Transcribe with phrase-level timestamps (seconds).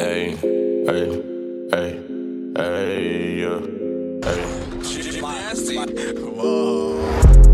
[0.00, 0.34] Hey,
[0.86, 1.22] hey,
[1.70, 2.00] hey,
[2.56, 3.60] hey, yeah,
[4.24, 4.44] hey.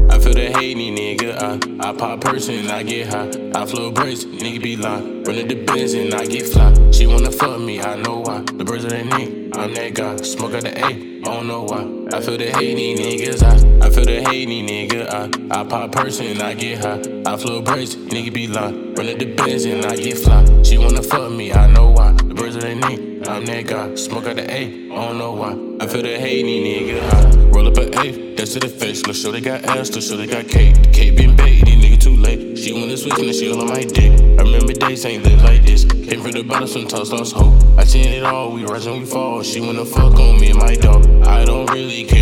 [0.08, 1.34] I feel the hate, nigga.
[1.42, 3.28] I, I pop person, and I get high.
[3.52, 5.24] I flow braids, nigga be lying.
[5.24, 6.72] Run the Benz and I get fly.
[6.92, 8.42] She wanna fuck me, I know why.
[8.42, 10.14] The birds of that knee, I'm that guy.
[10.18, 11.82] Smoke out the A, I don't know why.
[12.16, 13.42] I feel the hate, niggas.
[13.42, 13.90] I, I
[14.30, 15.08] the nigga.
[15.08, 17.00] I, I pop person, I get high.
[17.26, 18.94] I flow braids, nigga be lying.
[18.94, 20.44] Run at the Benz and I get fly.
[20.62, 22.12] She wanna fuck me, I know why.
[22.12, 23.94] The birds of that knee, I'm that guy.
[23.94, 25.52] Smoke out the A, I don't know why.
[25.80, 27.00] I feel the hate, nigga.
[27.00, 29.06] I roll up an A, that's to the face.
[29.06, 30.74] Let's show they got ass, let's show they got cake.
[30.74, 32.58] The cake been baked, these nigga too late.
[32.58, 34.12] She wanna switch and she on my dick.
[34.38, 35.84] I remember days ain't lit like this.
[35.84, 37.54] Came from the bottom, some toss, lost hope.
[37.78, 39.42] I seen it all, we rise and we fall.
[39.42, 41.06] She wanna fuck on me and my dog.
[41.22, 42.15] I don't really care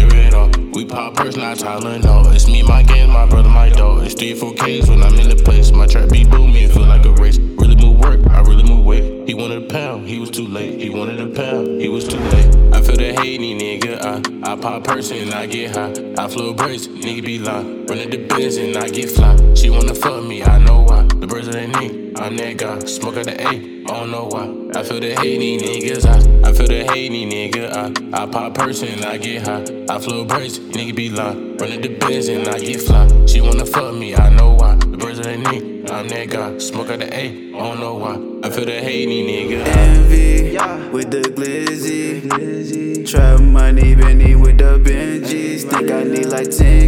[0.95, 2.33] pop purse, not Tylenol.
[2.33, 4.05] It's me, my gang, my brother, my dog.
[4.05, 5.73] It's three, four K's when I'm in the place.
[5.73, 7.39] My trap be booming, feel like a race.
[7.39, 9.29] Really move work, I really move weight.
[9.29, 10.81] He wanted a pound, he was too late.
[10.81, 12.55] He wanted a pound, he was too late.
[12.73, 14.01] I feel the hate, nigga.
[14.01, 15.93] I, I pop person, I get high.
[16.17, 17.87] I flow braids, nigga be lying.
[17.87, 19.37] Run the Benz and I get fly.
[19.55, 21.03] She wanna fuck me, I know why.
[21.05, 22.79] The birds of that knee, I'm that guy.
[22.81, 24.81] Smoke out the A, I don't know why.
[24.81, 26.07] I feel the hate, niggas.
[26.07, 27.71] I, I feel the hate, nigga.
[27.71, 29.63] I, I pop person, I get high.
[29.91, 31.59] I flow braids, nigga be lying.
[31.59, 33.07] Run the Benz and I get fly.
[33.27, 34.77] She wanna fuck me, I know why.
[34.77, 36.57] The birds of that knee, I'm that guy.
[36.59, 38.49] Smoke out the A, I don't know why.
[38.49, 39.67] I feel the hate, nigga.
[39.67, 40.89] Envy yeah.
[40.89, 43.07] with the glizzy.
[43.07, 45.71] Trap money, Benny with the Benjis.
[45.71, 46.84] Think I need like 10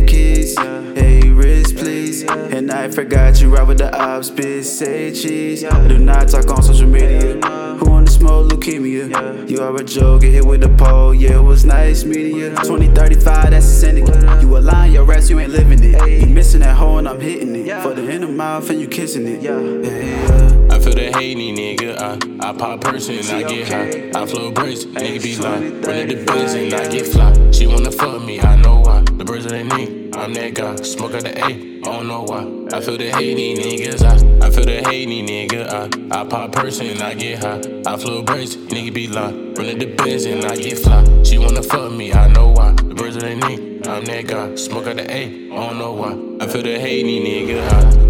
[2.97, 4.64] forgot you ride with the ops, bitch.
[4.64, 5.62] Say cheese.
[5.62, 7.34] I do not talk on social media.
[7.77, 9.50] Who the smoke, leukemia?
[9.50, 11.14] You are a joke, get hit with the pole.
[11.14, 12.48] Yeah, it was nice meeting you.
[12.48, 14.41] 2035, that's a syndicate.
[14.41, 16.22] You a lying, your ass, you ain't living it.
[16.22, 17.83] You missing that hole and I'm hitting it.
[17.83, 19.42] For the in the mouth and you kissing it.
[19.42, 20.74] Yeah, yeah.
[20.74, 21.98] I feel the hate, nigga.
[21.98, 24.22] I, I pop person, and I get high.
[24.22, 25.83] I flow braids, nigga be lying.
[25.83, 27.51] Run the Benz and I get fly.
[27.51, 29.02] She wanna fuck me, I know why.
[29.02, 30.77] The birds of that knee, I'm that guy.
[30.77, 32.77] Smoke out the A, don't know why.
[32.77, 34.02] I feel the hate, niggas.
[34.02, 36.11] I, I feel the hate, nigga.
[36.13, 37.61] I, I pop person, and I get high.
[37.86, 39.55] I flow braids, nigga be lying.
[39.55, 41.05] Run the Benz and I get fly.
[41.23, 42.73] She wanna fuck me, I know why.
[42.73, 44.55] The birds of that knee, I'm that guy.
[44.57, 46.45] Smoke out the A, I don't know why.
[46.45, 48.03] I feel the hate, nigga.
[48.03, 48.05] I,